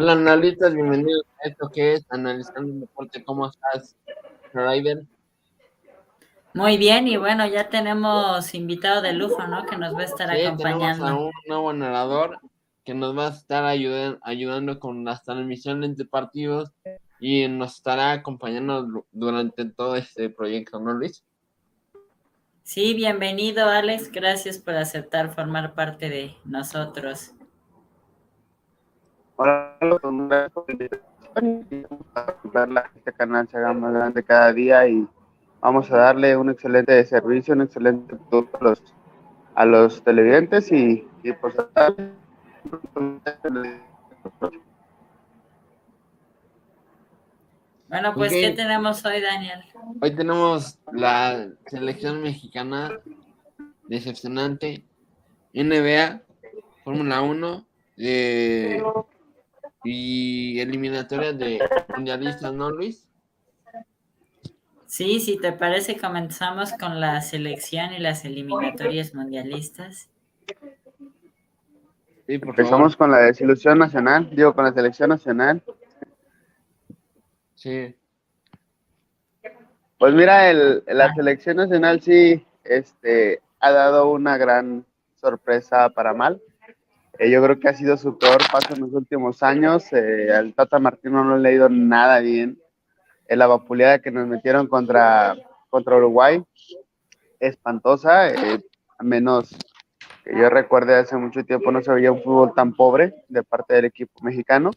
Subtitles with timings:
[0.00, 3.22] Hola analistas, bienvenidos a esto que es Analizando el Deporte.
[3.22, 3.94] ¿Cómo estás,
[4.54, 5.04] Ryder?
[6.54, 9.66] Muy bien, y bueno, ya tenemos invitado de lujo, ¿no?
[9.66, 11.04] Que nos va a estar Sí, acompañando.
[11.04, 12.38] tenemos a un nuevo narrador
[12.82, 16.72] que nos va a estar ayudan- ayudando con las transmisiones de partidos
[17.20, 21.22] y nos estará acompañando du- durante todo este proyecto, ¿no, Luis?
[22.62, 24.10] Sí, bienvenido, Alex.
[24.10, 27.32] Gracias por aceptar formar parte de nosotros.
[29.29, 29.29] Hola, con gracias por la invitación y vamos a verla,
[31.68, 31.86] que
[32.96, 35.08] este canal se haga más grande cada día y
[35.60, 38.82] vamos a darle un excelente servicio, un excelente producto a los,
[39.54, 41.54] a los televidentes y, y pues
[47.88, 48.38] Bueno, pues, Ok.
[48.38, 49.64] ¿qué tenemos hoy, Daniel?
[50.00, 53.00] Hoy tenemos la selección mexicana
[53.88, 54.84] decepcionante,
[55.52, 56.22] NBA,
[56.84, 57.66] Fórmula 1
[58.02, 58.82] eh,
[59.84, 61.58] y eliminatorias de
[61.96, 63.06] mundialistas, ¿no, Luis?
[64.86, 70.08] Sí, si te parece, comenzamos con la selección y las eliminatorias mundialistas.
[72.26, 72.96] Sí, por empezamos favor.
[72.96, 75.62] con la desilusión nacional, digo con la selección nacional.
[77.54, 77.94] Sí.
[79.98, 84.84] Pues mira, el, la selección nacional sí este, ha dado una gran
[85.20, 86.40] sorpresa para mal.
[87.22, 89.92] Eh, yo creo que ha sido su peor paso en los últimos años.
[89.92, 92.58] Eh, al Tata Martino no le ha ido nada bien.
[93.28, 95.36] Eh, la vapuleada que nos metieron contra,
[95.68, 96.42] contra Uruguay,
[97.38, 98.30] espantosa.
[98.30, 98.64] Eh,
[98.98, 99.54] a menos
[100.24, 103.74] que yo recuerde hace mucho tiempo no se veía un fútbol tan pobre de parte
[103.74, 104.70] del equipo mexicano.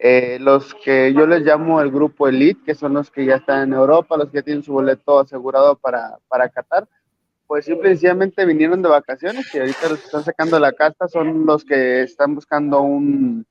[0.00, 3.68] Eh, los que yo les llamo el grupo elite, que son los que ya están
[3.68, 6.88] en Europa, los que tienen su boleto asegurado para, para Qatar,
[7.48, 11.08] pues simple y sencillamente vinieron de vacaciones y ahorita los que están sacando la casta
[11.08, 13.46] son los que están buscando un,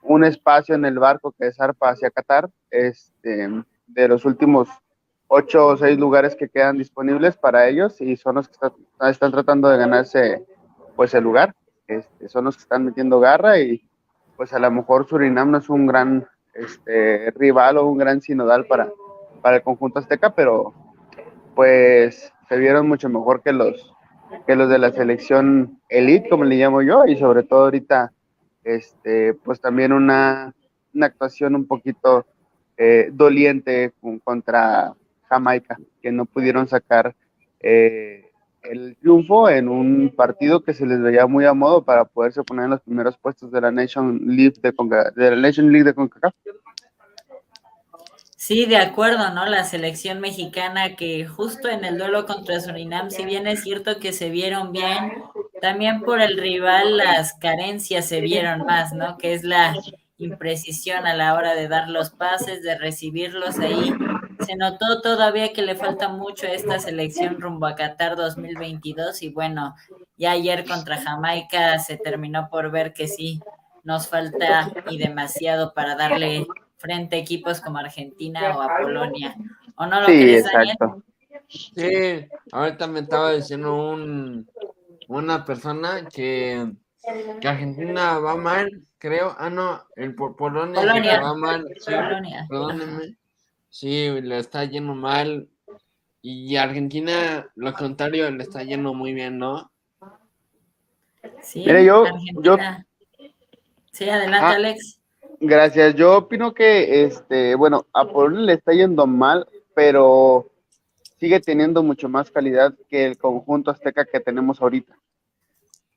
[0.00, 3.48] un espacio en el barco que zarpa hacia Qatar, este,
[3.86, 4.68] de los últimos
[5.28, 9.68] ocho o seis lugares que quedan disponibles para ellos y son los que están, tratando
[9.68, 10.46] de ganarse
[10.96, 11.54] pues el lugar,
[11.88, 13.86] este, son los que están metiendo garra y
[14.38, 18.64] pues a lo mejor Surinam no es un gran este, rival o un gran sinodal
[18.64, 18.90] para,
[19.42, 20.72] para el conjunto azteca, pero
[21.54, 23.94] pues se vieron mucho mejor que los,
[24.46, 28.12] que los de la selección elite, como le llamo yo, y sobre todo ahorita,
[28.62, 30.52] este, pues también una,
[30.92, 32.26] una actuación un poquito
[32.76, 34.92] eh, doliente con- contra
[35.30, 37.14] Jamaica, que no pudieron sacar
[37.60, 38.26] eh,
[38.64, 42.64] el triunfo en un partido que se les veía muy a modo para poderse poner
[42.66, 45.94] en los primeros puestos de la Nation League de, Conca- de la Nation League de
[45.94, 46.34] CONCACAF.
[48.44, 49.46] Sí, de acuerdo, ¿no?
[49.46, 54.12] La selección mexicana que justo en el duelo contra Surinam, si bien es cierto que
[54.12, 55.12] se vieron bien,
[55.60, 59.16] también por el rival las carencias se vieron más, ¿no?
[59.16, 59.76] Que es la
[60.18, 63.94] imprecisión a la hora de dar los pases, de recibirlos ahí.
[64.44, 69.28] Se notó todavía que le falta mucho a esta selección rumbo a Qatar 2022 y
[69.28, 69.76] bueno,
[70.16, 73.40] ya ayer contra Jamaica se terminó por ver que sí,
[73.84, 76.44] nos falta y demasiado para darle
[76.82, 79.36] frente a equipos como Argentina o a Polonia.
[79.76, 80.70] ¿O no lo Sí, crees, Daniel?
[80.72, 81.02] exacto.
[81.48, 84.48] Sí, ahorita me estaba diciendo un,
[85.08, 86.72] una persona que,
[87.40, 89.34] que Argentina va mal, creo.
[89.38, 91.20] Ah, no, el Po- Polonia, Polonia.
[91.20, 91.66] va mal.
[91.78, 92.46] Sí, Polonia.
[92.48, 93.16] perdónenme.
[93.70, 95.48] Sí, le está yendo mal.
[96.20, 99.70] Y Argentina, lo contrario, le está yendo muy bien, ¿no?
[101.42, 102.86] Sí, Mire, yo- Argentina.
[103.92, 104.50] Sí, adelante, Ah.
[104.56, 104.98] Alex.
[105.44, 105.96] Gracias.
[105.96, 109.44] Yo opino que, este, bueno, a Polonia le está yendo mal,
[109.74, 110.52] pero
[111.18, 114.96] sigue teniendo mucho más calidad que el conjunto azteca que tenemos ahorita.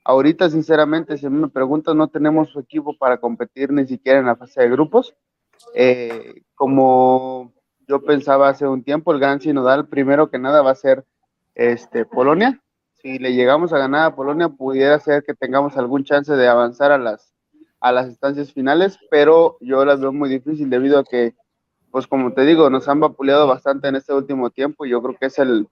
[0.03, 4.61] Ahorita, sinceramente, si me preguntan, no tenemos equipo para competir ni siquiera en la fase
[4.61, 5.13] de grupos.
[5.75, 7.53] Eh, como
[7.87, 11.05] yo pensaba hace un tiempo, el gran sinodal, primero que nada, va a ser
[11.53, 12.63] este, Polonia.
[12.93, 16.91] Si le llegamos a ganar a Polonia, pudiera ser que tengamos algún chance de avanzar
[16.91, 17.34] a las
[17.85, 21.35] a las instancias finales, pero yo las veo muy difícil debido a que,
[21.91, 25.15] pues como te digo, nos han vapuleado bastante en este último tiempo y yo creo
[25.15, 25.67] que es el,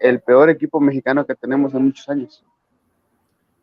[0.00, 2.44] el peor equipo mexicano que tenemos en muchos años.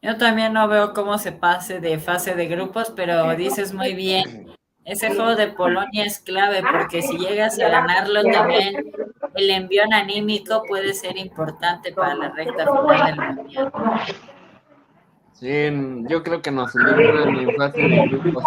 [0.01, 4.53] Yo también no veo cómo se pase de fase de grupos, pero dices muy bien.
[4.83, 8.91] Ese juego de Polonia es clave porque si llegas a ganarlo también,
[9.35, 13.71] el envión anímico puede ser importante para la recta final del mundial.
[15.39, 15.69] Sí,
[16.09, 18.43] yo creo que nos eliminan en fase de grupos.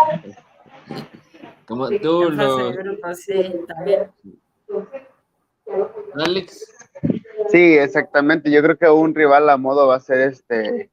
[1.66, 4.10] Como tú, En fase lo, de grupos, sí, también.
[6.14, 6.88] Alex.
[7.50, 8.50] Sí, exactamente.
[8.50, 10.90] Yo creo que un rival a modo va a ser este,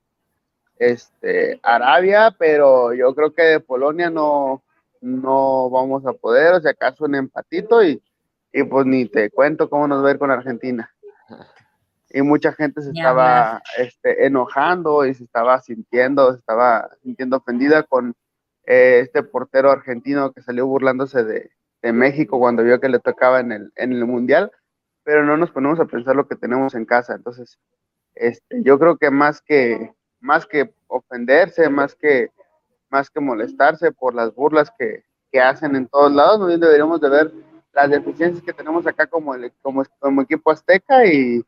[0.78, 4.64] este Arabia, pero yo creo que de Polonia no,
[5.02, 8.00] no vamos a poder, o sea, acaso un empatito y,
[8.54, 10.92] y pues ni te cuento cómo nos va a ir con Argentina.
[12.18, 17.84] Y mucha gente se estaba este, enojando y se estaba sintiendo, se estaba sintiendo ofendida
[17.84, 18.16] con
[18.66, 21.52] eh, este portero argentino que salió burlándose de,
[21.84, 24.52] de, México cuando vio que le tocaba en el, en el Mundial,
[25.04, 27.14] pero no nos ponemos a pensar lo que tenemos en casa.
[27.14, 27.60] Entonces,
[28.16, 32.32] este, yo creo que más que, más que ofenderse, más que,
[32.90, 37.10] más que molestarse por las burlas que, que hacen en todos lados, no deberíamos de
[37.10, 37.32] ver
[37.74, 41.44] las deficiencias que tenemos acá como, el, como, como equipo azteca y,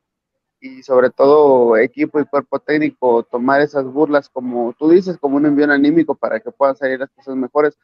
[0.61, 5.45] y sobre todo equipo y cuerpo técnico tomar esas burlas como tú dices, como un
[5.45, 7.77] envío anímico para que puedan salir las cosas mejores,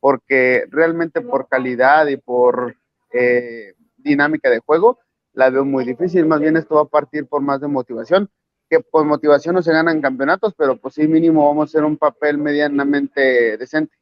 [0.00, 2.76] porque realmente por calidad y por
[3.12, 4.98] eh, dinámica de juego
[5.32, 8.28] la veo muy difícil, más bien esto va a partir por más de motivación,
[8.68, 11.96] que por motivación no se ganan campeonatos, pero pues sí mínimo vamos a hacer un
[11.96, 13.96] papel medianamente decente.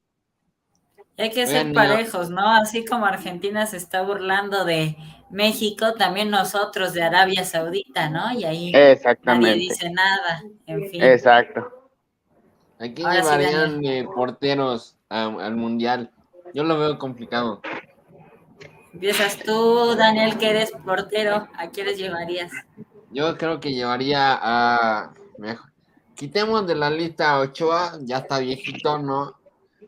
[1.19, 2.47] Hay que ser parejos, ¿no?
[2.47, 4.97] Así como Argentina se está burlando de
[5.31, 8.33] México, también nosotros de Arabia Saudita, ¿no?
[8.33, 8.73] Y ahí
[9.23, 11.03] nadie dice nada, en fin.
[11.03, 11.91] Exacto.
[12.79, 13.81] ¿A quién llevarían
[14.15, 16.11] porteros al Mundial?
[16.53, 17.63] Yo lo veo complicado.
[18.93, 22.53] Empiezas tú, Daniel, que eres portero, ¿a quiénes llevarías?
[23.11, 25.13] Yo creo que llevaría a...
[26.15, 29.36] Quitemos de la lista a Ochoa, ya está viejito, ¿no?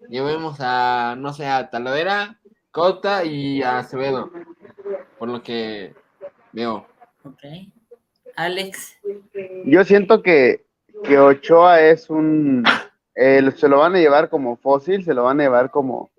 [0.09, 2.41] Llevemos a, no sé, a Talavera,
[2.71, 4.31] Cota y a Acevedo.
[5.19, 5.95] Por lo que
[6.53, 6.87] veo.
[7.25, 7.43] Ok.
[8.37, 8.97] Alex.
[9.65, 10.65] Yo siento que,
[11.05, 12.65] que Ochoa es un.
[13.15, 16.11] Eh, se lo van a llevar como fósil, se lo van a llevar como,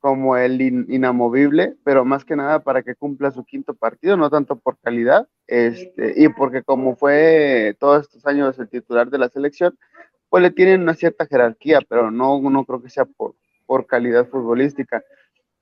[0.00, 4.56] como el inamovible, pero más que nada para que cumpla su quinto partido, no tanto
[4.56, 9.78] por calidad, este, y porque como fue todos estos años el titular de la selección,
[10.30, 13.34] pues le tienen una cierta jerarquía, pero no, no creo que sea por,
[13.66, 15.02] por calidad futbolística.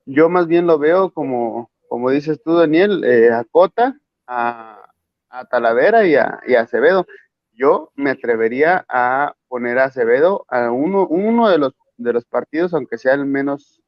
[0.05, 4.85] Yo más bien lo veo como, como dices tú, Daniel, eh, a Cota, a,
[5.49, 7.05] Talavera y a, Acevedo.
[7.51, 12.73] Yo me atrevería a poner a Acevedo a uno, uno de, los, de los partidos,
[12.73, 13.81] aunque sea el menos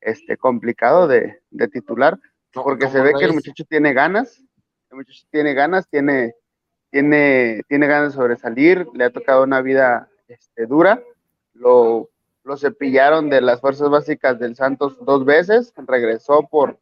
[0.00, 1.40] este, complicado de,
[1.72, 2.18] titular,
[2.52, 4.42] porque se ve que el muchacho tiene ganas,
[4.90, 6.34] el muchacho tiene ganas, tiene,
[6.90, 11.02] tiene, tiene ganas de sobresalir, le ha tocado una vida este, dura,
[11.54, 12.10] lo,
[12.44, 16.78] lo cepillaron de las fuerzas básicas del Santos dos veces, regresó por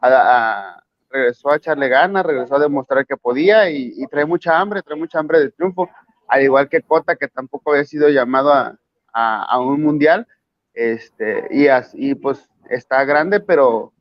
[0.00, 4.98] a, regresó a echarle ganas, regresó a demostrar que podía y, trae mucha hambre, trae
[4.98, 5.88] mucha hambre de triunfo,
[6.28, 8.76] al igual que Cota, que tampoco había sido llamado a,
[9.12, 10.26] a, un mundial,
[10.72, 13.92] este, y así pues está grande, pero,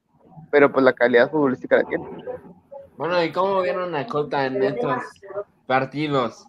[0.49, 2.05] pero pues la calidad futbolística la tiene.
[2.97, 5.03] Bueno, ¿y cómo vieron a Cota en estos
[5.67, 6.47] partidos?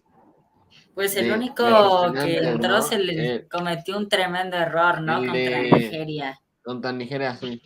[0.94, 5.16] Pues el único que entró se le eh, cometió un tremendo error, ¿no?
[5.16, 6.40] Contra Nigeria.
[6.62, 7.60] Contra Nigeria, sí.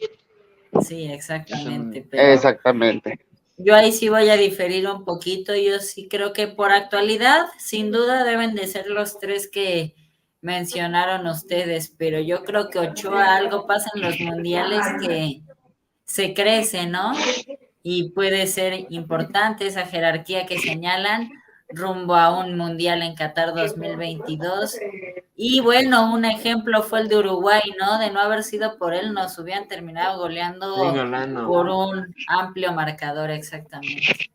[0.83, 2.09] Sí, exactamente.
[2.13, 3.19] exactamente.
[3.59, 5.55] Yo ahí sí voy a diferir un poquito.
[5.55, 9.95] Yo sí creo que por actualidad, sin duda, deben de ser los tres que
[10.41, 15.43] mencionaron ustedes, pero yo creo que Ochoa algo pasa en los mundiales que
[16.05, 17.13] se crece, ¿no?
[17.83, 21.31] Y puede ser importante esa jerarquía que señalan
[21.69, 24.79] rumbo a un mundial en Qatar 2022.
[25.37, 27.99] Y bueno, un ejemplo fue el de Uruguay, ¿no?
[27.99, 30.75] De no haber sido por él, nos hubieran terminado goleando
[31.47, 34.31] por un amplio marcador, exactamente.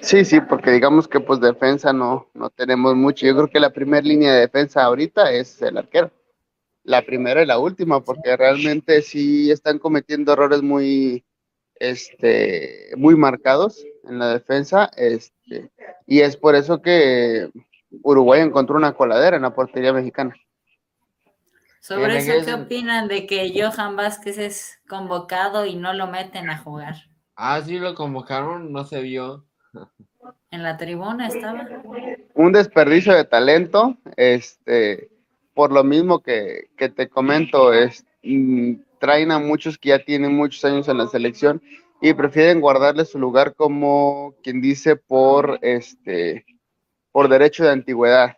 [0.00, 3.26] Sí, sí, porque digamos que pues defensa no, no tenemos mucho.
[3.26, 6.10] Yo creo que la primera línea de defensa ahorita es el arquero.
[6.82, 11.24] La primera y la última, porque realmente sí están cometiendo errores muy,
[11.76, 14.90] este, muy marcados en la defensa.
[14.96, 15.70] Este,
[16.06, 17.50] y es por eso que
[18.02, 20.34] Uruguay encontró una coladera en la portería mexicana.
[21.80, 26.58] Sobre eso, ¿qué opinan de que Johan Vázquez es convocado y no lo meten a
[26.58, 26.94] jugar?
[27.36, 29.46] Ah, sí lo convocaron, no se vio.
[30.50, 31.66] En la tribuna estaba.
[32.34, 35.08] Un desperdicio de talento, este,
[35.54, 40.62] por lo mismo que, te comento, es, mm, traen a muchos que ya tienen muchos
[40.66, 41.62] años en la selección
[42.00, 46.44] y prefieren guardarle su lugar como quien dice por este
[47.12, 48.36] por derecho de antigüedad.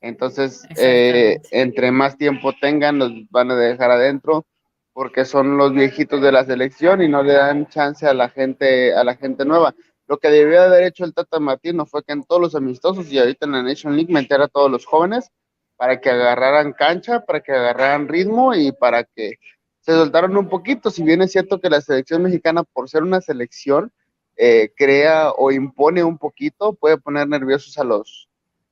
[0.00, 4.44] Entonces, eh, entre más tiempo tengan, los van a dejar adentro
[4.92, 8.94] porque son los viejitos de la selección y no le dan chance a la gente
[8.94, 9.74] a la gente nueva.
[10.06, 13.18] Lo que debió haber hecho el Tata Martino fue que en todos los amistosos y
[13.18, 15.30] ahorita en la Nation League meter a todos los jóvenes
[15.76, 19.38] para que agarraran cancha, para que agarraran ritmo y para que
[19.82, 23.20] se soltaron un poquito, si bien es cierto que la selección mexicana, por ser una
[23.20, 23.92] selección,
[24.36, 28.28] eh, crea o impone un poquito, puede poner nerviosos a los,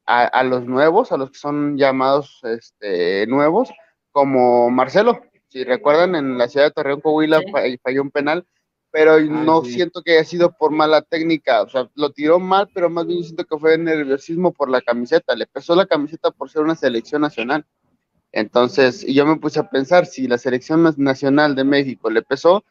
[0.07, 3.71] a, los nuevos, a los que son llamados este, nuevos,
[4.13, 5.21] como Marcelo.
[5.49, 7.41] Si recuerdan, en la ciudad de Torreón, Coahuila
[7.83, 8.47] falló un penal,
[8.93, 11.63] pero no siento que haya sido por mala técnica.
[11.63, 15.35] O sea, lo tiró mal, pero más bien siento que fue nerviosismo por la camiseta.
[15.35, 17.65] Le pesó la camiseta por ser una selección nacional.
[18.33, 22.65] Entonces, y yo me puse a pensar, si la selección nacional de México le pesó,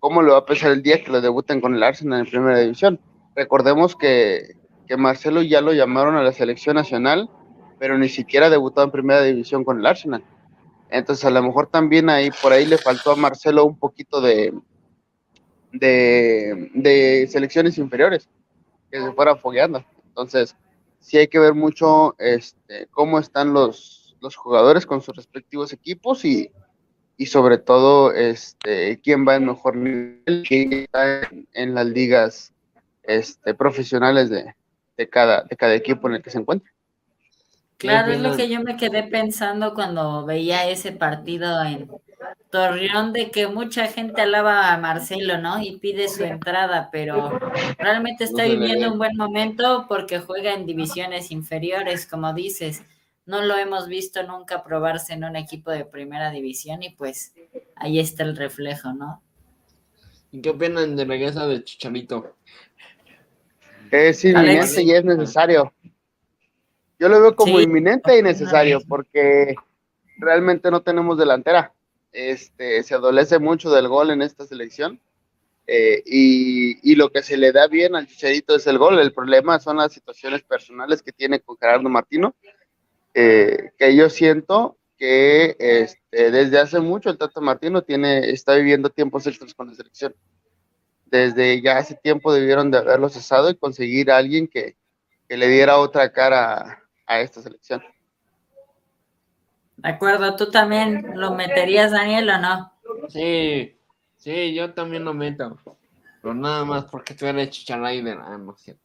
[0.00, 2.58] ¿cómo le va a pesar el día que lo debuten con el Arsenal en primera
[2.58, 3.00] división?
[3.36, 4.56] Recordemos que,
[4.86, 7.30] que Marcelo ya lo llamaron a la selección nacional,
[7.78, 10.24] pero ni siquiera debutó en primera división con el Arsenal.
[10.90, 14.52] Entonces, a lo mejor también ahí por ahí le faltó a Marcelo un poquito de,
[15.72, 18.28] de, de selecciones inferiores,
[18.90, 19.84] que se fuera fogueando.
[20.08, 20.56] Entonces,
[21.00, 26.24] sí hay que ver mucho este, cómo están los, los jugadores con sus respectivos equipos
[26.24, 26.50] y,
[27.16, 32.52] y sobre todo este, quién va en mejor nivel, quién está en, las ligas
[33.02, 34.54] este, profesionales de,
[34.96, 36.72] de, cada, de cada equipo en el que se encuentra.
[37.76, 41.90] Claro, es lo que yo me quedé pensando cuando veía ese partido en
[42.50, 45.60] Torreón, de que mucha gente alaba a Marcelo, ¿no?
[45.60, 47.38] Y pide su entrada, pero
[47.76, 52.82] realmente está viviendo un buen momento porque juega en divisiones inferiores, como dices
[53.26, 57.34] no lo hemos visto nunca probarse en un equipo de primera división y pues
[57.76, 59.22] ahí está el reflejo, ¿no?
[60.30, 62.36] ¿Y qué opinan de regreso de Chicharito?
[63.90, 65.72] Es inminente y es necesario.
[66.98, 69.54] Yo lo veo como inminente y necesario porque
[70.18, 71.72] realmente no tenemos delantera.
[72.12, 75.00] Este, se adolece mucho del gol en esta selección.
[75.66, 78.98] Eh, y, y, lo que se le da bien al Chicharito es el gol.
[78.98, 82.34] El problema son las situaciones personales que tiene con Gerardo Martino
[83.14, 88.90] eh, que yo siento que este, desde hace mucho el Tata Martino tiene, está viviendo
[88.90, 90.14] tiempos extras con la selección.
[91.06, 94.76] Desde ya hace tiempo debieron de haberlo cesado y conseguir a alguien que,
[95.28, 97.82] que le diera otra cara a, esta selección.
[99.76, 102.72] De acuerdo, ¿tú también lo meterías, Daniel, o no?
[103.08, 103.76] Sí,
[104.16, 105.58] sí, yo también lo meto.
[106.22, 108.83] Pero nada más porque tú eres Chicharraider, ah, no es cierto.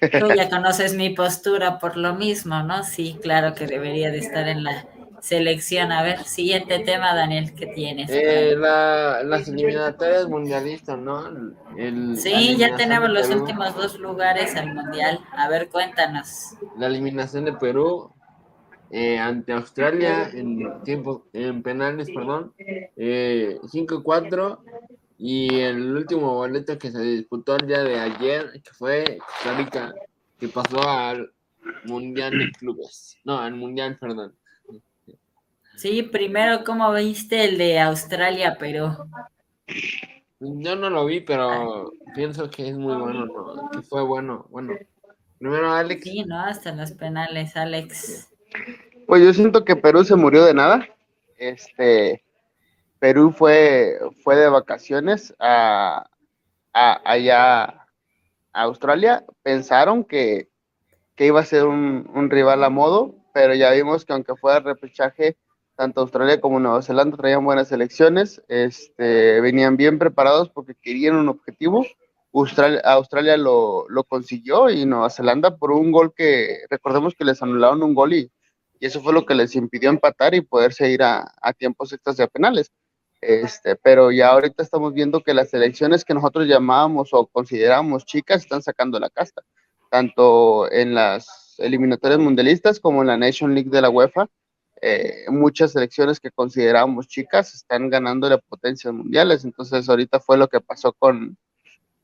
[0.00, 2.84] Tú ya conoces mi postura por lo mismo, ¿no?
[2.84, 4.86] Sí, claro que debería de estar en la
[5.20, 5.92] selección.
[5.92, 8.10] A ver, siguiente tema, Daniel, ¿qué tienes?
[8.10, 11.24] Eh, las eliminatorias mundialistas, ¿no?
[12.16, 15.20] sí, ya tenemos los últimos dos lugares al mundial.
[15.32, 16.54] A ver, cuéntanos.
[16.76, 18.12] La eliminación de Perú
[18.90, 24.58] eh, ante Australia en tiempo, en penales, perdón, eh, 5-4
[25.18, 29.92] y el último boleto que se disputó el día de ayer, que fue Costa
[30.38, 31.32] que pasó al
[31.84, 33.18] Mundial de Clubes.
[33.24, 34.34] No, al Mundial, perdón.
[35.76, 38.96] Sí, primero, ¿cómo viste el de Australia, Perú?
[40.38, 43.70] Yo no lo vi, pero pienso que es muy bueno, ¿no?
[43.70, 44.46] Que fue bueno.
[44.50, 44.74] Bueno,
[45.38, 46.04] primero Alex.
[46.04, 46.38] Sí, ¿no?
[46.38, 48.32] Hasta los penales, Alex.
[49.06, 50.86] Pues yo siento que Perú se murió de nada.
[51.38, 52.22] Este,
[52.98, 56.08] Perú fue, fue de vacaciones a,
[56.72, 59.24] allá a Australia.
[59.42, 60.48] Pensaron que,
[61.18, 65.36] iba a ser un, rival a modo, pero ya vimos que aunque fuera repechaje,
[65.76, 71.28] tanto Australia como Nueva Zelanda traían buenas elecciones, este, venían bien preparados porque querían un
[71.28, 71.86] objetivo.
[72.32, 77.82] Australia, Australia lo, consiguió y Nueva Zelanda por un gol que, recordemos que les anularon
[77.82, 78.30] un gol y,
[78.80, 82.28] eso fue lo que les impidió empatar y poderse ir a, a tiempos extras de
[82.28, 82.70] penales.
[83.20, 88.42] Este, pero ya ahorita estamos viendo que las selecciones que nosotros llamábamos o consideramos chicas
[88.42, 89.42] están sacando la casta,
[89.90, 94.28] tanto en las eliminatorias mundialistas como en la Nation League de la UEFA.
[94.80, 99.44] Eh, muchas selecciones que considerábamos chicas están ganando la potencias mundiales.
[99.44, 101.36] Entonces, ahorita fue lo que pasó con,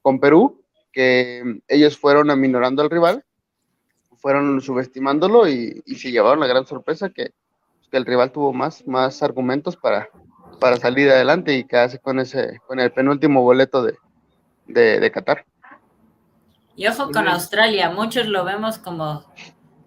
[0.02, 3.25] con Perú, que ellos fueron aminorando al rival,
[4.16, 7.33] fueron subestimándolo y, y se llevaron la gran sorpresa que,
[7.90, 10.09] que el rival tuvo más, más argumentos para,
[10.64, 13.99] para salir adelante y quedarse con ese, con el penúltimo boleto de,
[14.66, 15.44] de, Qatar.
[16.75, 19.26] Y ojo con Australia, muchos lo vemos como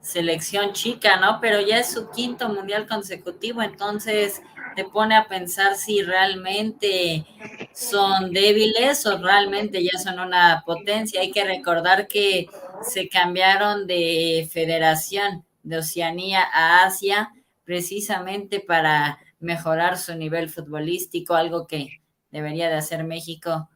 [0.02, 1.40] selección chica, ¿no?
[1.42, 4.40] Pero ya es su quinto mundial consecutivo, entonces
[4.76, 7.26] te pone a pensar si realmente
[7.74, 11.22] son débiles o realmente ya son una potencia.
[11.22, 12.46] Hay que recordar que
[12.84, 17.32] se cambiaron de federación de Oceanía a Asia
[17.66, 22.02] precisamente para mejorar su nivel futbolístico, algo que
[22.32, 23.70] debería de hacer México,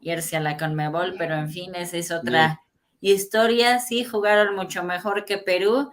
[0.00, 2.60] irse a la Conmebol, pero en fin, esa es otra
[3.00, 3.78] historia.
[3.78, 5.90] Sí, jugaron mucho mejor que Perú.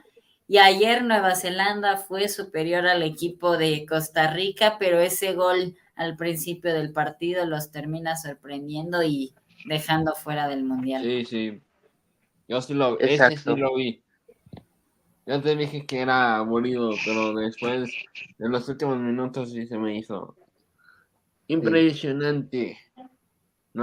[0.47, 6.15] Y ayer Nueva Zelanda fue superior al equipo de Costa Rica, pero ese gol al
[6.15, 9.33] principio del partido los termina sorprendiendo y
[9.65, 11.03] dejando fuera del Mundial.
[11.03, 11.61] Sí, sí.
[12.47, 14.02] Yo sí lo, ese sí lo vi.
[15.25, 17.89] Ya te dije que era aburrido, pero después
[18.37, 20.35] de los últimos minutos sí se me hizo
[21.47, 22.77] impresionante.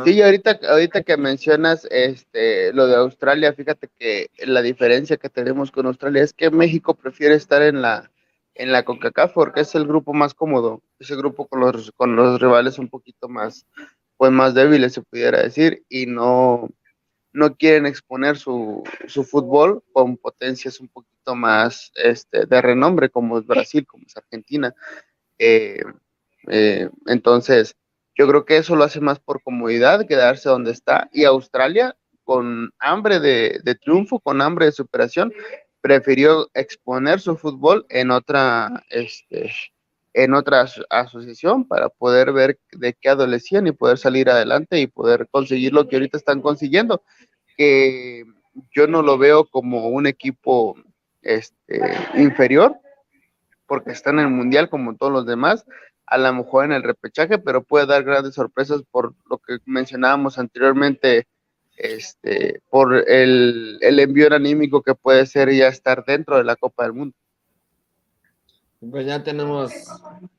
[0.04, 5.72] Sí, ahorita, ahorita que mencionas este, lo de Australia, fíjate que la diferencia que tenemos
[5.72, 8.08] con Australia es que México prefiere estar en la,
[8.54, 12.40] en la CONCACAF porque es el grupo más cómodo, ese grupo con los, con los
[12.40, 13.66] rivales un poquito más,
[14.16, 16.68] pues más débiles se pudiera decir, y no,
[17.32, 23.38] no quieren exponer su, su fútbol con potencias un poquito más este, de renombre como
[23.38, 24.74] es Brasil, como es Argentina.
[25.38, 25.82] Eh,
[26.48, 27.76] eh, entonces,
[28.16, 31.08] yo creo que eso lo hace más por comodidad, quedarse donde está.
[31.12, 35.32] Y Australia, con hambre de, triunfo, con hambre de superación,
[35.80, 39.52] prefirió exponer su fútbol en otra, este,
[40.12, 45.28] en otra asociación para poder ver de qué adolecían y poder salir adelante y poder
[45.30, 47.02] conseguir lo que ahorita están consiguiendo.
[47.56, 48.24] Que
[48.72, 50.76] yo no lo veo como un equipo
[51.22, 51.80] este,
[52.16, 52.76] inferior,
[53.66, 55.64] porque está en el mundial como todos los demás,
[56.06, 60.38] a lo mejor en el repechaje, pero puede dar grandes sorpresas por lo que mencionábamos
[60.38, 61.28] anteriormente,
[61.76, 66.82] este, por el, el envío anímico que puede ser ya estar dentro de la Copa
[66.82, 67.16] del Mundo.
[68.80, 69.72] Pues ya tenemos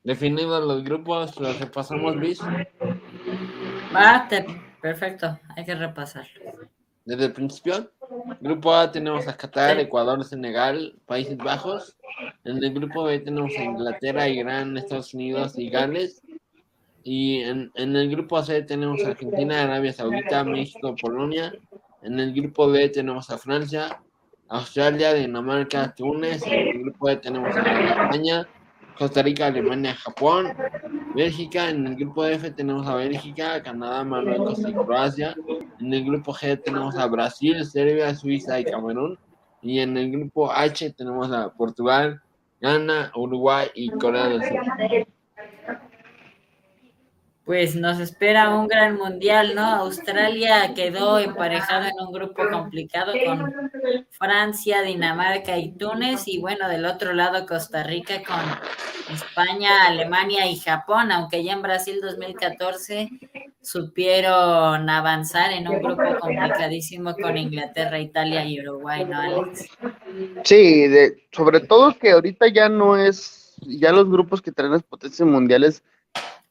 [0.02, 2.40] definidos los grupos, los repasamos, Luis.
[3.94, 4.28] Va,
[4.80, 6.26] perfecto, hay que repasar.
[7.04, 7.90] Desde el principio,
[8.40, 11.96] grupo A tenemos a Qatar, Ecuador, Senegal, Países Bajos.
[12.44, 16.22] En el grupo B tenemos a Inglaterra, Irán, Estados Unidos y Gales.
[17.04, 21.52] Y en, en el grupo C tenemos a Argentina, Arabia Saudita, México, Polonia.
[22.02, 24.00] En el grupo D tenemos a Francia,
[24.52, 26.42] Australia, Dinamarca, Túnez.
[26.46, 28.46] En el grupo D tenemos a España,
[28.98, 30.52] Costa Rica, Alemania, Japón,
[31.14, 31.70] Bélgica.
[31.70, 35.34] En el grupo F tenemos a Bélgica, Canadá, Marruecos y Croacia.
[35.80, 39.18] En el grupo G tenemos a Brasil, Serbia, Suiza y Camerún.
[39.62, 42.20] Y en el grupo H tenemos a Portugal,
[42.60, 45.06] Ghana, Uruguay y Corea del Sur.
[47.44, 49.64] Pues nos espera un gran mundial, ¿no?
[49.64, 53.52] Australia quedó emparejado en un grupo complicado con
[54.10, 58.38] Francia, Dinamarca y Túnez, y bueno, del otro lado Costa Rica con
[59.12, 63.10] España, Alemania y Japón, aunque ya en Brasil 2014
[63.60, 69.68] supieron avanzar en un grupo complicadísimo con Inglaterra, Italia y Uruguay, ¿no, Alex?
[70.44, 74.82] Sí, de, sobre todo que ahorita ya no es, ya los grupos que traen las
[74.82, 75.82] potencias mundiales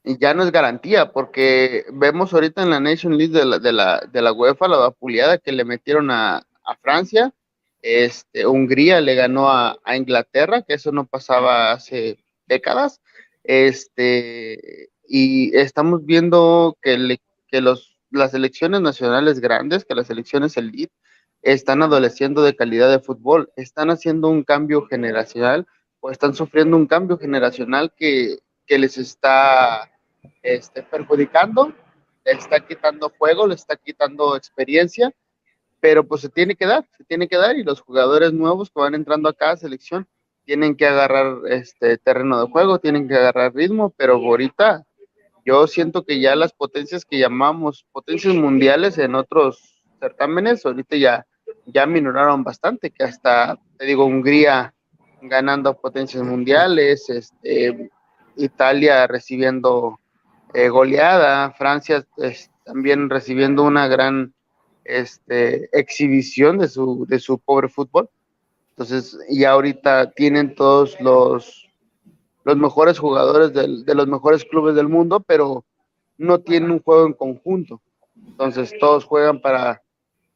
[0.04, 4.00] ya no es garantía, porque vemos ahorita en la Nation League de la, de la,
[4.12, 7.34] de la UEFA la vapuleada que le metieron a, a Francia,
[7.82, 13.02] este, Hungría le ganó a, a, Inglaterra, que eso no pasaba hace décadas,
[13.44, 20.94] este, y estamos viendo que, que los, las elecciones nacionales grandes, que las elecciones elite,
[21.42, 25.66] están adoleciendo de calidad de fútbol, están haciendo un cambio generacional
[26.00, 29.91] o están sufriendo un cambio generacional que, que les está
[30.44, 31.74] este, perjudicando,
[32.26, 35.12] le está quitando juego, le está quitando experiencia,
[35.80, 38.80] pero pues se tiene que dar, se tiene que dar y los jugadores nuevos que
[38.80, 40.08] van entrando a cada selección
[40.46, 44.86] tienen que agarrar este terreno de juego, tienen que agarrar ritmo, pero ahorita
[45.46, 51.26] yo siento que ya las potencias que llamamos potencias mundiales en otros certámenes, ahorita ya,
[51.66, 54.74] ya minoraron bastante, que hasta, te digo, Hungría
[55.22, 57.90] ganando potencias mundiales, este,
[58.36, 60.01] Italia recibiendo
[60.54, 62.06] eh, goleada, Francia
[62.64, 64.34] también recibiendo una gran
[64.84, 68.10] este, exhibición de su, pobre fútbol.
[68.72, 71.70] Entonces, ya ahorita tienen todos los
[72.44, 75.66] mejores jugadores de los mejores clubes del mundo, pero
[76.18, 77.82] no tienen un juego en conjunto.
[78.28, 79.82] Entonces todos juegan para,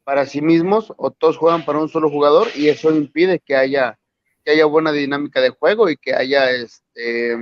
[0.04, 3.98] para sí mismos o todos juegan para un solo jugador y eso impide que haya,
[4.44, 7.36] que haya buena dinámica de juego y que haya este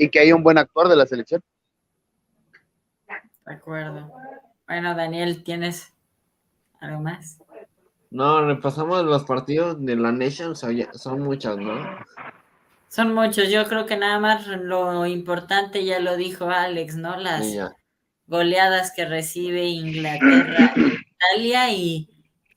[0.00, 1.42] y que haya un buen actor de la selección.
[3.46, 4.10] De acuerdo.
[4.66, 5.92] Bueno, Daniel, ¿tienes
[6.80, 7.38] algo más?
[8.10, 11.98] No, repasamos los partidos de la Nation, son muchos, ¿no?
[12.88, 17.18] Son muchos, yo creo que nada más lo importante ya lo dijo Alex, ¿no?
[17.18, 17.46] Las
[18.26, 22.08] goleadas que recibe Inglaterra, Italia y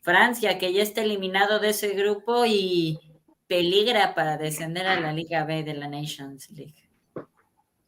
[0.02, 3.00] Francia, que ya está eliminado de ese grupo y
[3.48, 6.83] peligra para descender a la Liga B de la Nations League.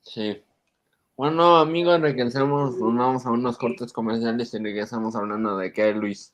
[0.06, 0.42] Sí.
[1.18, 6.32] Bueno, amigos, regresamos, vamos a unos cortes comerciales y regresamos hablando de qué, Luis.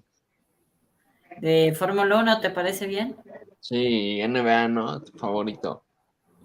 [1.39, 3.15] De Fórmula 1, ¿te parece bien?
[3.59, 5.01] Sí, NBA, ¿no?
[5.01, 5.83] Tu favorito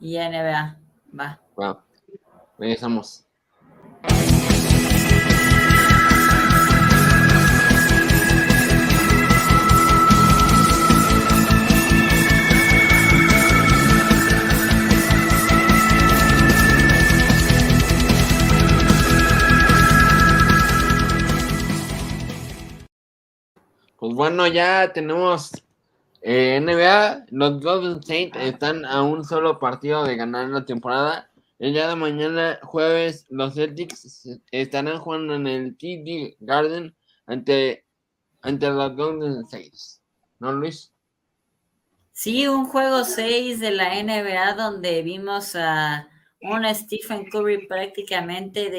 [0.00, 0.78] y NBA.
[1.18, 1.40] Va.
[1.56, 1.78] Wow.
[2.58, 3.25] Regresamos.
[24.00, 25.52] Bueno, ya tenemos
[26.22, 27.26] eh, NBA.
[27.30, 31.30] Los Golden State están a un solo partido de ganar la temporada.
[31.58, 36.94] El día de mañana, jueves, los Celtics estarán jugando en el TD Garden
[37.26, 37.86] ante,
[38.42, 39.72] ante los Golden State.
[40.38, 40.92] ¿No, Luis?
[42.12, 46.08] Sí, un juego 6 de la NBA donde vimos a
[46.40, 48.70] un Stephen Curry prácticamente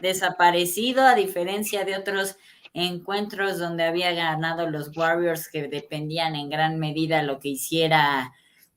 [0.00, 2.36] desaparecido, a diferencia de otros
[2.74, 8.32] encuentros donde había ganado los Warriors que dependían en gran medida lo que hiciera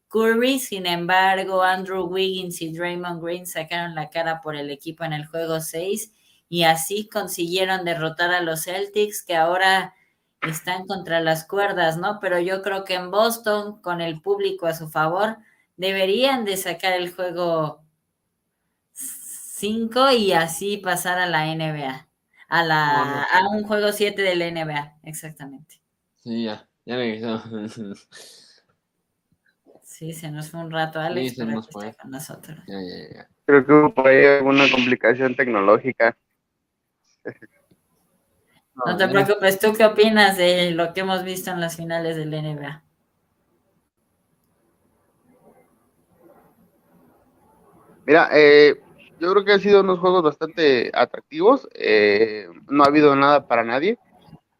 [0.10, 0.60] Curry.
[0.60, 5.26] Sin embargo, Andrew Wiggins y Draymond Green sacaron la cara por el equipo en el
[5.26, 6.12] juego 6
[6.50, 9.94] y así consiguieron derrotar a los Celtics que ahora
[10.42, 12.20] están contra las cuerdas, ¿no?
[12.20, 15.38] Pero yo creo que en Boston, con el público a su favor,
[15.78, 17.84] deberían de sacar el juego
[18.94, 22.08] 5 y así pasar a la NBA.
[22.48, 25.82] A, la, a un juego 7 de la NBA, exactamente.
[26.18, 27.20] Sí, ya, ya me
[29.84, 32.58] Sí, se nos fue un rato, Alex, sí, pero con nosotros.
[32.68, 33.30] Ya, ya, ya.
[33.46, 36.18] Creo que hubo por ahí alguna complicación tecnológica.
[38.76, 42.18] No, no te preocupes, ¿tú qué opinas de lo que hemos visto en las finales
[42.18, 42.84] del NBA?
[48.06, 48.82] Mira, eh,
[49.20, 51.68] yo creo que han sido unos juegos bastante atractivos.
[51.74, 53.98] Eh, no ha habido nada para nadie.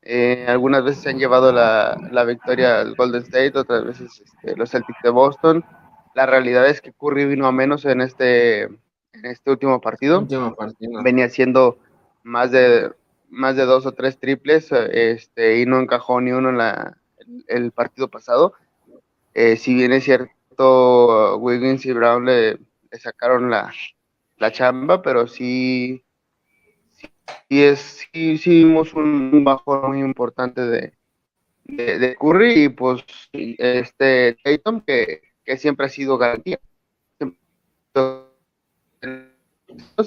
[0.02, 4.56] Eh, algunas veces se han llevado la, la, victoria al Golden State, otras veces este,
[4.56, 5.66] los Celtics de Boston.
[6.14, 10.20] La realidad es que Curry vino a menos en este, en este último partido.
[10.20, 11.02] Último partido.
[11.04, 11.80] Venía haciendo
[12.24, 12.92] más de,
[13.30, 16.98] más de dos o tres triples este, y no encajó ni uno en la,
[17.48, 18.54] el partido pasado.
[19.34, 22.54] Eh, si bien es cierto, Wiggins y Brown le,
[22.92, 23.74] le sacaron la,
[24.38, 26.04] la chamba, pero sí,
[26.92, 27.08] sí,
[27.50, 30.94] es, sí, sí vimos un bajón muy importante de,
[31.66, 36.60] de, Curry y pues este Tatum que, que siempre ha sido garantía.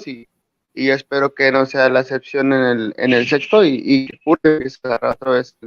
[0.05, 0.27] Y,
[0.73, 4.67] y espero que no sea la excepción en el, en el sexto y, y Curry
[4.83, 5.57] otra vez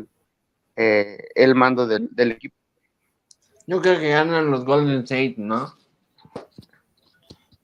[0.76, 2.56] eh, el mando del, del equipo.
[3.66, 5.74] Yo creo que ganan los Golden State, ¿no?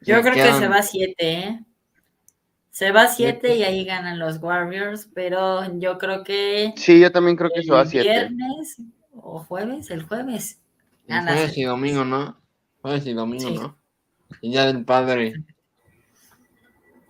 [0.08, 1.60] Yo creo que se va a 7, ¿eh?
[2.70, 6.72] Se va a 7 y ahí ganan los Warriors, pero yo creo que.
[6.76, 8.08] Sí, yo también creo que se va a 7.
[8.08, 8.76] Viernes
[9.12, 10.60] o jueves, el jueves.
[11.06, 12.40] El jueves y domingo, ¿no?
[12.80, 13.78] Jueves y domingo, ¿no?
[14.42, 15.34] El día del padre.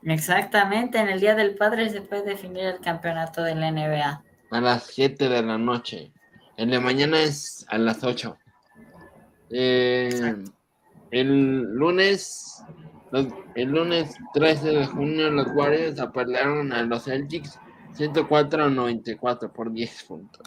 [0.02, 4.22] Exactamente, en el día del padre se puede definir el campeonato de la NBA.
[4.50, 6.12] A las 7 de la noche.
[6.56, 8.36] El de mañana es a las 8.
[9.50, 10.34] Eh,
[11.10, 12.62] el lunes
[13.54, 17.58] el lunes 13 de junio los Warriors apelaron a los Celtics
[17.94, 20.42] 104 a 94 por 10 puntos.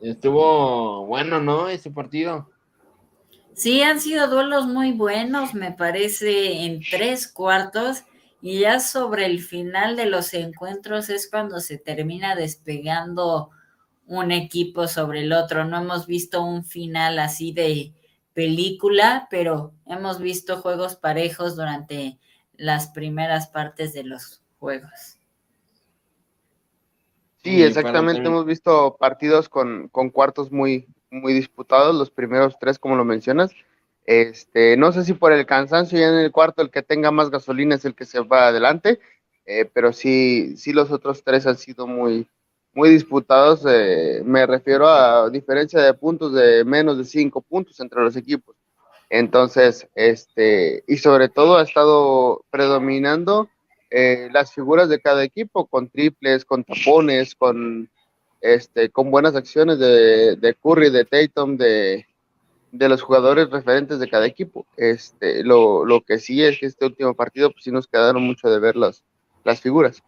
[0.00, 1.68] Estuvo bueno, ¿no?
[1.68, 2.50] Ese partido.
[3.54, 8.04] Sí, han sido duelos muy buenos, me parece, en tres cuartos.
[8.40, 13.50] Y ya sobre el final de los encuentros es cuando se termina despegando
[14.06, 15.64] un equipo sobre el otro.
[15.64, 17.92] No hemos visto un final así de,
[18.34, 22.18] película, pero hemos visto juegos parejos durante
[22.56, 25.18] las primeras partes de los juegos.
[27.42, 28.26] Sí, exactamente.
[28.26, 33.50] Hemos visto partidos con, con, cuartos muy, muy disputados, los primeros tres, como lo mencionas.
[34.04, 37.30] Este, no sé si por el cansancio ya en el cuarto el que tenga más
[37.30, 39.00] gasolina es el que se va adelante,
[39.46, 42.28] eh, pero sí, sí los otros tres han sido muy,
[42.74, 48.02] muy disputados, eh, me refiero a diferencia de puntos de menos de cinco puntos entre
[48.02, 48.56] los equipos.
[49.10, 53.50] Entonces, este, y sobre todo ha estado predominando
[53.90, 57.90] eh, las figuras de cada equipo, con triples, con tapones, con,
[58.40, 62.06] este, con buenas acciones de, de Curry, de Tatum, de,
[62.70, 64.64] de los jugadores referentes de cada equipo.
[64.78, 68.48] Este, lo, lo que sí es que este último partido, pues sí nos quedaron mucho
[68.48, 69.04] de ver las,
[69.44, 70.02] las figuras.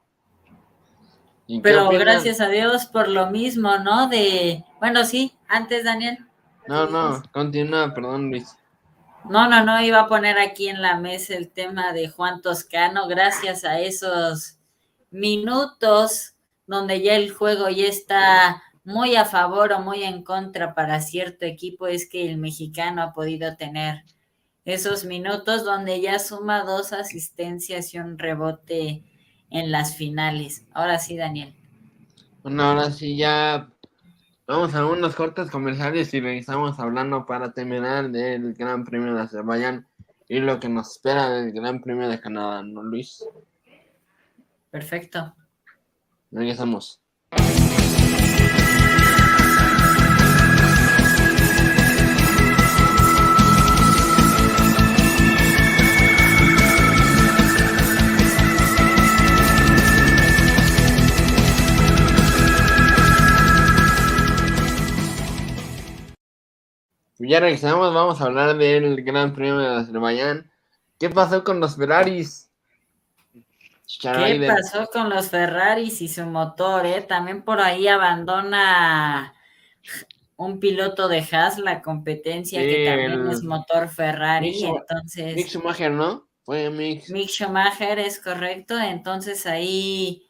[1.63, 4.09] Pero gracias a Dios por lo mismo, ¿no?
[4.09, 6.19] De, bueno, sí, antes Daniel.
[6.67, 8.57] No, no, continúa, perdón Luis.
[9.29, 13.09] No, no, no, iba a poner aquí en la mesa el tema de Juan Toscano,
[13.09, 14.59] gracias a esos
[15.11, 16.35] minutos
[16.67, 21.47] donde ya el juego ya está muy a favor o muy en contra para cierto
[21.47, 24.05] equipo, es que el mexicano ha podido tener
[24.65, 29.05] esos minutos donde ya suma dos asistencias y un rebote
[29.55, 30.67] en las finales.
[30.75, 31.55] Ahora sí, Daniel.
[32.43, 33.71] Bueno, ahora sí ya
[34.47, 39.87] vamos a unos cortes comerciales y regresamos hablando para terminar del Gran Premio de Azerbaiyán
[40.29, 43.25] y lo que nos espera del Gran Premio de Canadá, ¿no, Luis?
[44.71, 45.35] Perfecto.
[46.33, 47.01] Regresamos.
[67.29, 70.51] Ya regresamos, vamos a hablar del Gran Premio de Azerbaiyán.
[70.99, 72.51] ¿Qué pasó con los Ferraris?
[74.01, 76.87] ¿Qué pasó con los Ferraris y su motor?
[76.87, 77.03] Eh?
[77.03, 79.35] También por ahí abandona
[80.37, 84.65] un piloto de Haas la competencia que también es motor Ferrari.
[84.65, 86.27] entonces, Mick Schumacher, ¿no?
[86.43, 87.09] Fue Mick.
[87.11, 88.79] Mick Schumacher es correcto.
[88.79, 90.27] Entonces ahí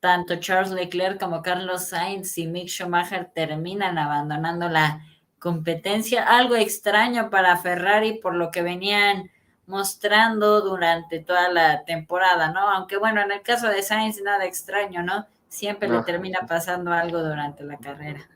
[0.00, 5.02] tanto Charles Leclerc como Carlos Sainz y Mick Schumacher terminan abandonando la
[5.38, 6.22] competencia.
[6.22, 9.30] Algo extraño para Ferrari por lo que venían
[9.66, 12.60] mostrando durante toda la temporada, ¿no?
[12.70, 15.26] Aunque bueno, en el caso de Sainz nada extraño, ¿no?
[15.48, 18.28] Siempre le termina pasando algo durante la carrera.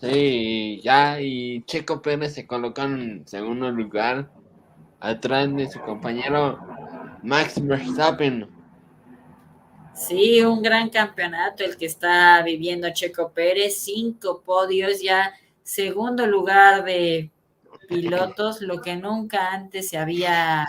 [0.00, 4.30] Sí, ya, y Checo Pérez se colocó en segundo lugar,
[5.00, 6.58] atrás de su compañero
[7.22, 8.48] Max Verstappen.
[9.94, 15.32] Sí, un gran campeonato el que está viviendo Checo Pérez, cinco podios ya,
[15.68, 17.30] segundo lugar de
[17.88, 20.64] pilotos, lo que nunca antes se había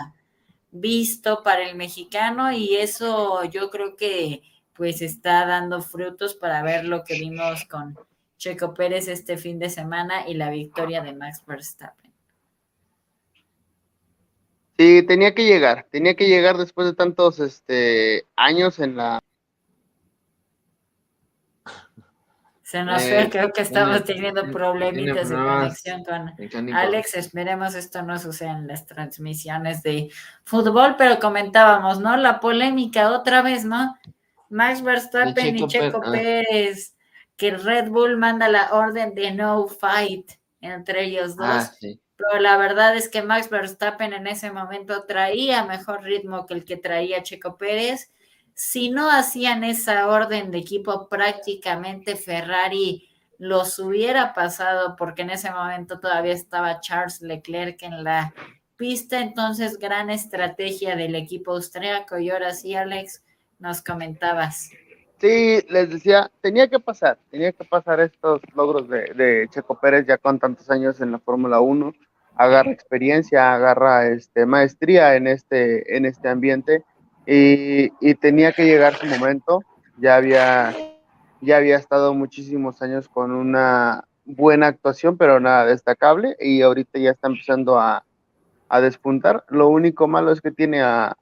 [0.70, 4.42] visto para el mexicano y eso yo creo que
[4.74, 7.98] pues está dando frutos para ver lo que vimos con
[8.36, 12.12] Checo Pérez este fin de semana y la victoria de Max Verstappen.
[14.78, 19.20] Sí, tenía que llegar, tenía que llegar después de tantos este, años en la
[22.70, 27.16] Se nos fue, eh, creo que estamos teniendo problemitas de conexión con Alex.
[27.16, 30.08] Esperemos esto no suceda en las transmisiones de
[30.44, 32.16] fútbol, pero comentábamos, ¿no?
[32.16, 33.98] La polémica otra vez, ¿no?
[34.50, 36.12] Max Verstappen y Checo, ah.
[36.12, 36.94] Pérez,
[37.36, 40.30] que Red Bull manda la orden de no fight
[40.60, 41.48] entre ellos dos.
[41.48, 46.54] Ah, pero la verdad es que Max Verstappen en ese momento traía mejor ritmo que
[46.54, 48.12] el que traía Checo Pérez
[48.54, 53.08] si no hacían esa orden de equipo, prácticamente Ferrari
[53.38, 58.34] los hubiera pasado porque en ese momento todavía estaba Charles Leclerc en la
[58.76, 62.18] pista, entonces gran estrategia del equipo austriaco.
[62.18, 63.24] Y ahora sí, Alex,
[63.58, 64.70] nos comentabas.
[65.20, 70.16] Sí, les decía, tenía que pasar, tenía que pasar estos logros de, Checo Pérez ya
[70.16, 71.92] con tantos años en la Fórmula 1,
[72.36, 76.84] agarra experiencia, agarra este, maestría en este, en este ambiente
[77.32, 79.62] y, tenía que llegar su momento.
[79.98, 80.74] Ya había,
[81.40, 87.10] ya había estado muchísimos años con una buena actuación, pero nada destacable, y ahorita ya
[87.10, 88.04] está empezando a,
[88.82, 89.44] despuntar.
[89.48, 91.16] Lo único malo es que tiene a,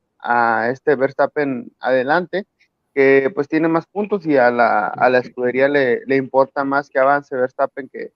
[0.71, 2.47] este Verstappen adelante,
[2.95, 7.89] que pues tiene más puntos y a la, escudería le, importa más que avance Verstappen
[7.89, 8.13] que,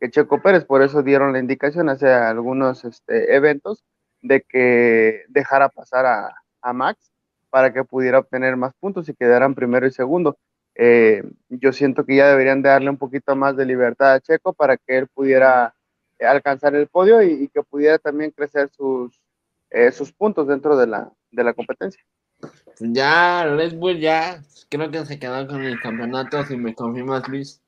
[0.00, 3.84] que Checo Pérez, por eso dieron la indicación hace algunos este, eventos
[4.22, 7.11] de que dejara pasar a, a Max
[7.52, 10.38] para que pudiera obtener más puntos y quedaran primero y segundo.
[10.74, 14.78] Eh, yo siento que ya deberían darle un poquito más de libertad a Checo para
[14.78, 15.74] que él pudiera
[16.18, 19.20] eh, alcanzar el podio y, que pudiera también crecer sus,
[19.68, 22.02] eh, sus puntos dentro de la, de la competencia.
[22.80, 27.61] Ya, Red Bull ya creo que se quedó con el campeonato, si me confirmas, Luis.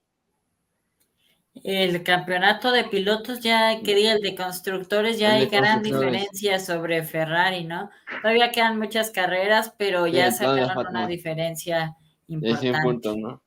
[1.62, 7.64] El campeonato de pilotos ya, quería el de constructores, ya hay gran diferencia sobre Ferrari,
[7.64, 7.90] ¿no?
[8.22, 13.16] Todavía quedan muchas carreras, pero ya sacaron una diferencia importante.
[13.16, 13.40] ¿no?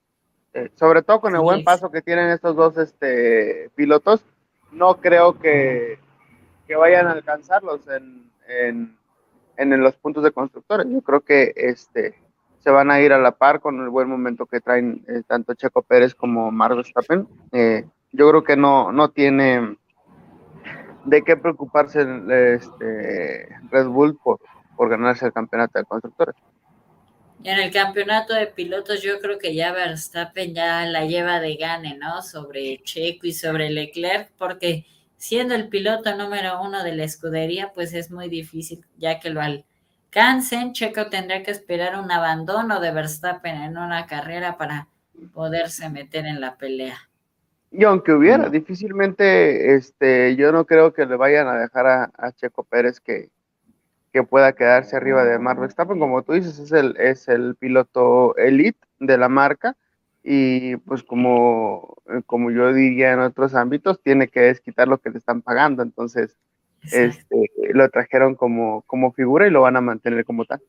[0.54, 4.22] Eh, sobre todo con el buen paso que tienen estos dos este, pilotos,
[4.72, 6.00] no creo que,
[6.78, 8.98] vayan a alcanzarlos en,
[9.58, 10.88] en, los puntos de constructores.
[10.89, 12.15] Yo creo que este,
[12.60, 15.54] se van a ir a la par con el buen momento que traen eh, tanto
[15.54, 17.28] Checo Pérez como Marco Verstappen.
[17.52, 19.78] Eh, yo creo que no, no tiene
[21.06, 22.02] de qué preocuparse
[22.56, 24.39] este, Red Bull por,
[24.76, 26.36] por ganarse el campeonato de constructores.
[27.43, 31.96] En el campeonato de pilotos yo creo que ya Verstappen ya la lleva de gane,
[31.98, 32.22] ¿no?
[32.22, 34.86] Sobre Checo y sobre Leclerc, porque
[35.17, 39.41] siendo el piloto número uno de la escudería, pues es muy difícil ya que lo
[39.41, 40.74] alcancen.
[40.74, 44.88] Checo tendrá que esperar un abandono de Verstappen en una carrera para
[45.34, 47.08] poderse meter en la pelea.
[47.71, 52.63] Y aunque hubiera, difícilmente, este, yo no creo que le vayan a dejar a, Checo
[52.63, 53.30] Pérez que,
[54.13, 55.99] que, pueda quedarse arriba de Mark Verstappen.
[55.99, 59.75] Como tú dices, es el, es el piloto elite de la marca
[60.23, 65.19] y pues como, como yo diría en otros ámbitos, tiene que desquitar lo que le
[65.19, 65.84] están pagando.
[65.84, 66.38] Entonces,
[66.91, 70.62] este, lo trajeron como, como figura y lo van a mantener como tal.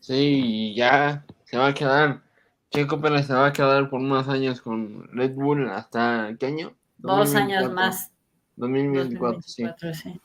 [0.00, 2.23] Sí, ya se va a quedar
[2.74, 6.74] Checo Pérez se va a quedar por unos años con Red Bull hasta ¿qué año?
[6.98, 8.10] Dos años más.
[8.56, 10.20] 2024, sí.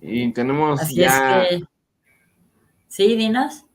[0.00, 1.42] Y tenemos Así ya...
[1.42, 1.64] Es que...
[2.88, 3.66] Sí, dinos.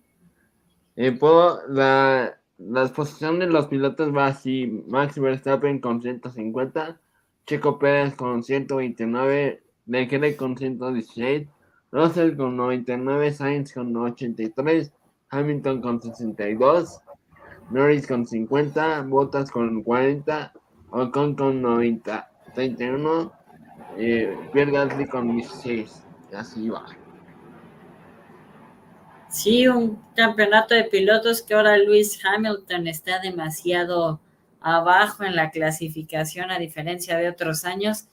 [0.96, 7.00] Eh, puedo, la, la exposición de los pilotos va así, Max Verstappen con 150,
[7.46, 11.48] Checo Pérez con 129, Leclerc con 116,
[11.92, 14.92] Russell con 99, Sainz con 83,
[15.30, 17.02] Hamilton con 62,
[17.70, 20.54] Norris con 50, Bottas con 40,
[20.92, 23.32] Ocon con 90, 31,
[23.98, 26.04] eh, Pierre Gasly con 16.
[26.32, 26.86] Y así va.
[29.30, 34.22] Sí, un campeonato de pilotos que ahora Luis Hamilton está demasiado
[34.62, 38.08] abajo en la clasificación a diferencia de otros años.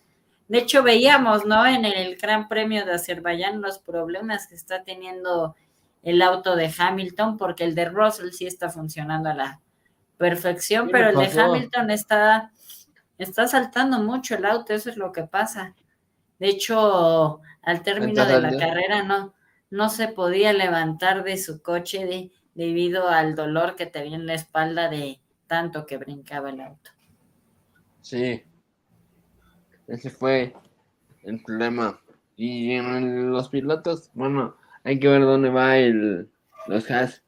[0.49, 1.65] De hecho, veíamos, ¿no?
[1.65, 5.55] En el Gran Premio de Azerbaiyán los problemas que está teniendo
[6.05, 9.61] el auto de Hamilton, porque el de Russell sí está funcionando a la
[10.19, 12.53] perfección, pero el de Hamilton está,
[13.19, 15.75] está saltando mucho el auto, eso es lo que pasa.
[16.39, 19.35] De hecho, al término de la carrera no,
[19.71, 24.89] no se podía levantar de su coche debido al dolor que tenía en la espalda
[24.91, 26.91] de tanto que brincaba el auto.
[28.03, 28.43] Sí,
[29.87, 30.55] ese fue
[31.23, 31.99] el problema.
[32.37, 36.29] Y en los pilotos, bueno, hay que ver dónde va el
[36.67, 37.23] los Haas.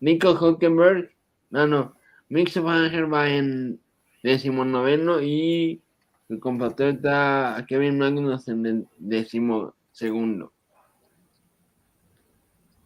[0.00, 1.10] Nico Hulkenberg,
[1.50, 1.96] no, no,
[2.28, 3.80] Mick Schumacher va en
[4.22, 5.82] decimonoveno y
[6.28, 10.52] su compatriota Kevin Magnus en el décimo segundo.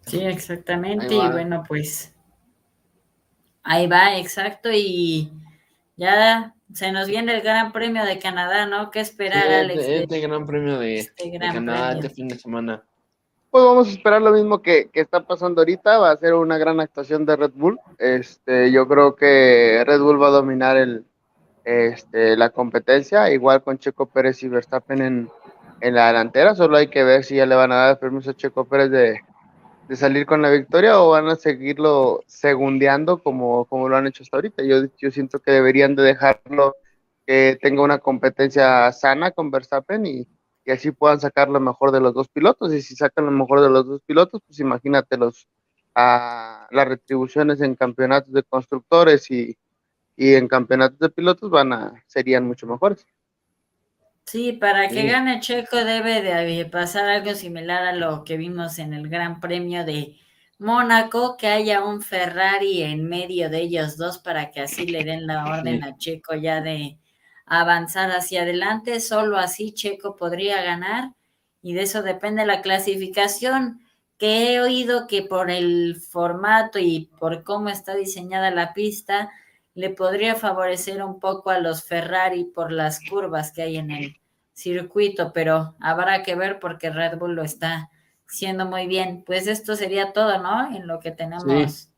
[0.06, 1.14] Sí, exactamente.
[1.14, 2.14] Y bueno, pues
[3.62, 4.70] ahí va, exacto.
[4.72, 5.32] Y
[5.96, 8.90] ya se nos viene el Gran Premio de Canadá, ¿no?
[8.90, 9.80] ¿Qué esperar, Alex?
[9.80, 12.84] Este, este, Gran Premio de, este Canadá este fin de semana.
[13.56, 15.96] Pues vamos a esperar lo mismo que, que, está pasando ahorita.
[15.96, 17.80] Va a ser una gran actuación de Red Bull.
[17.96, 21.06] Este, yo creo que Red Bull va a dominar el,
[21.64, 25.30] este, la competencia, igual con Checo Pérez y Verstappen en,
[25.80, 26.54] en la delantera.
[26.54, 29.22] Solo hay que ver si ya le van a dar permiso a Checo Pérez de,
[29.88, 34.22] de salir con la victoria o van a seguirlo segundeando como, como lo han hecho
[34.22, 34.64] hasta ahorita.
[34.64, 36.76] Yo, yo siento que deberían de dejarlo
[37.26, 40.28] que tenga una competencia sana con Verstappen y,
[40.66, 42.74] y, así puedan sacar lo mejor de los dos pilotos.
[42.74, 45.46] Y si sacan lo mejor de los dos pilotos, pues imagínate los,
[45.94, 49.56] a, las retribuciones en campeonatos de constructores y,
[50.16, 53.06] y en campeonatos de pilotos van a, serían mucho mejores.
[54.26, 58.92] Sí, para que gane Checo debe de pasar algo similar a lo que vimos en
[58.92, 60.16] el Gran Premio de
[60.58, 65.28] Mónaco, que haya un Ferrari en medio de ellos dos para que así le den
[65.28, 66.98] la orden a Checo ya de
[67.46, 69.00] avanzar hacia adelante.
[69.00, 71.12] Solo así Checo podría ganar
[71.62, 73.80] y de eso depende la clasificación
[74.18, 79.30] que he oído que por el formato y por cómo está diseñada la pista,
[79.74, 84.16] le podría favorecer un poco a los Ferrari por las curvas que hay en el
[84.54, 87.90] circuito, pero habrá que ver porque Red Bull lo está
[88.26, 89.22] haciendo muy bien.
[89.24, 90.74] Pues esto sería todo, ¿no?
[90.74, 91.90] En lo que tenemos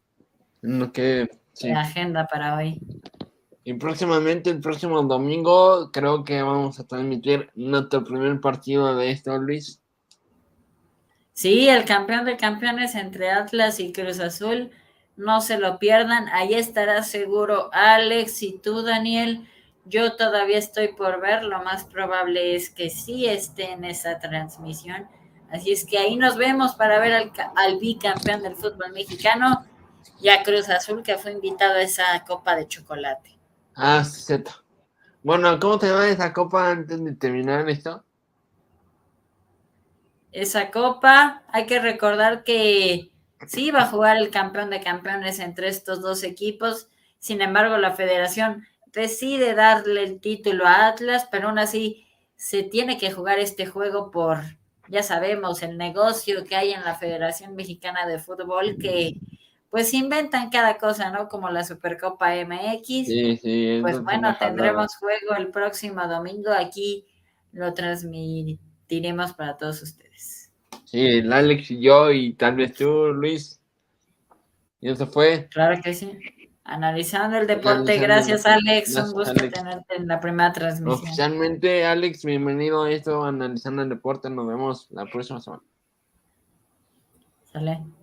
[0.63, 1.29] en lo que,
[1.77, 2.81] agenda para hoy.
[3.69, 9.37] Y próximamente, el próximo domingo, creo que vamos a transmitir nuestro primer partido de esto,
[9.37, 9.83] Luis.
[11.35, 14.71] Sí, el campeón de campeones entre Atlas y Cruz Azul
[15.17, 16.29] no se lo pierdan.
[16.31, 19.47] Ahí estará seguro Alex y tú, Daniel.
[19.85, 21.45] Yo todavía estoy por ver.
[21.45, 25.07] Lo más probable es que sí esté en esa transmisión.
[25.51, 29.67] Así es que ahí nos vemos para ver al, al bicampeón del fútbol mexicano
[30.23, 33.38] y a Cruz Azul que fue invitado a esa copa de chocolate.
[33.79, 34.51] Ah, cierto.
[35.23, 38.05] Bueno, ¿cómo te va esa copa antes de terminar esto?
[40.33, 43.11] Esa copa, hay que recordar que
[43.47, 46.89] Sí, va a jugar el campeón de campeones entre estos dos equipos.
[47.19, 52.07] Sin embargo, la federación decide darle el título a Atlas, pero aún así
[52.37, 54.39] se tiene que jugar este juego por,
[54.89, 59.15] ya sabemos, el negocio que hay en la Federación Mexicana de Fútbol, que
[59.71, 61.29] pues inventan cada cosa, ¿no?
[61.29, 62.87] Como la Supercopa MX.
[62.87, 66.51] Sí, sí, pues bueno, tendremos juego el próximo domingo.
[66.53, 67.07] Aquí
[67.53, 70.51] lo transmitiremos para todos ustedes.
[70.85, 73.61] Sí, el Alex y yo y tal vez tú, Luis.
[74.81, 75.49] Y eso fue.
[75.51, 76.19] Claro que sí.
[76.65, 77.99] Analizando el deporte.
[77.99, 78.95] Gracias, Alex.
[78.97, 81.03] Un gusto tenerte en la primera transmisión.
[81.03, 84.31] Oficialmente, Alex, bienvenido a esto, Analizando el deporte.
[84.31, 85.63] Nos vemos la próxima semana.
[87.53, 87.98] Sale.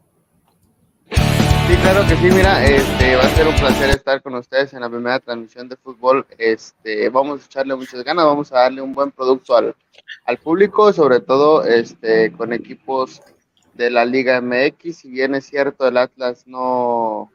[1.67, 4.81] Sí, claro que sí, mira, este, va a ser un placer estar con ustedes en
[4.81, 6.27] la primera transmisión de fútbol.
[6.37, 9.75] Este, vamos a echarle muchas ganas, vamos a darle un buen producto al,
[10.25, 13.19] al público, sobre todo este, con equipos
[13.73, 14.95] de la Liga MX.
[14.95, 17.31] Si bien es cierto, el Atlas no,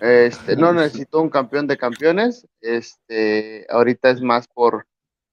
[0.00, 4.86] este, no necesitó un campeón de campeones, este, ahorita es más por,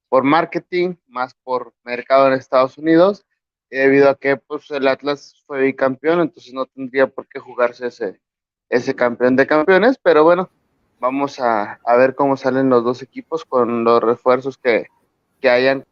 [0.08, 3.24] por marketing, más por mercado en Estados Unidos
[3.70, 8.20] debido a que pues, el Atlas fue bicampeón, entonces no tendría por qué jugarse ese,
[8.68, 10.50] ese campeón de campeones, pero bueno,
[10.98, 14.86] vamos a, a, ver cómo salen los dos equipos con los refuerzos que,
[15.40, 15.84] que hayan.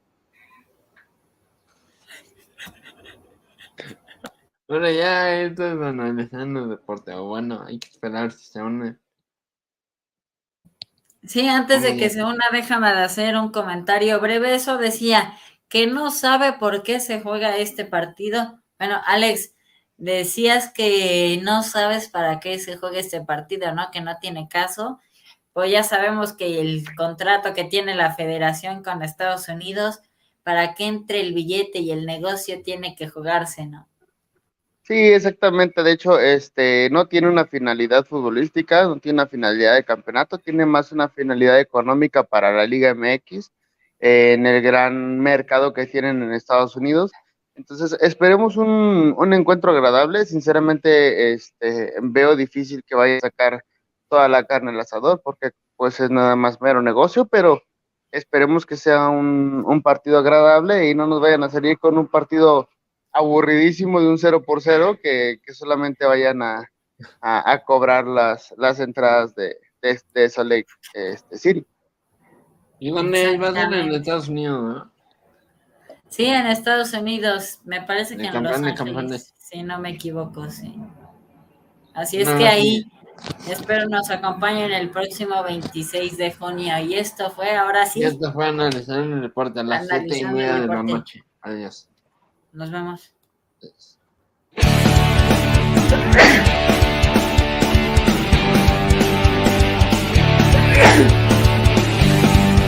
[4.67, 8.99] Bueno, ya esto es analizando el deporte, o bueno, hay que esperar si se une.
[11.25, 14.55] Sí, antes de que se una, déjame de hacer un comentario breve.
[14.55, 15.35] Eso decía
[15.69, 18.61] que no sabe por qué se juega este partido.
[18.79, 19.55] Bueno, Alex,
[19.97, 23.91] decías que no sabes para qué se juega este partido, ¿no?
[23.91, 25.01] Que no tiene caso.
[25.53, 30.01] Pues ya sabemos que el contrato que tiene la federación con Estados Unidos,
[30.43, 33.87] para que entre el billete y el negocio tiene que jugarse, ¿no?
[34.83, 35.83] Sí, exactamente.
[35.83, 40.65] De hecho, este no tiene una finalidad futbolística, no tiene una finalidad de campeonato, tiene
[40.65, 43.53] más una finalidad económica para la Liga MX
[43.99, 47.11] en el gran mercado que tienen en Estados Unidos.
[47.55, 50.25] Entonces, esperemos un, un encuentro agradable.
[50.27, 53.65] Sinceramente, este, veo difícil que vaya a sacar
[54.09, 57.63] toda la carne al asador porque pues es nada más mero negocio, pero
[58.11, 62.09] esperemos que sea un, un partido agradable y no nos vayan a salir con un
[62.09, 62.69] partido
[63.13, 66.69] aburridísimo de un 0 por 0 que, que solamente vayan a,
[67.21, 71.67] a, cobrar las, las entradas de, de, de Salt Lake este.
[72.81, 74.63] ¿Y dónde va a ser en Estados Unidos?
[74.63, 74.91] ¿no?
[76.09, 80.51] Sí, en Estados Unidos, me parece que de en Los Ángeles, si no me equivoco,
[80.51, 80.75] sí.
[81.95, 82.85] Así es que ahí
[83.49, 86.79] espero nos acompañen el próximo 26 de junio.
[86.79, 88.01] Y esto fue, ahora sí.
[88.01, 91.25] Y esto fue analizar el reporte a las 7 y media de la noche.
[91.43, 91.89] Adiós.
[92.53, 93.13] Nos vemos.
[93.61, 93.99] Adiós.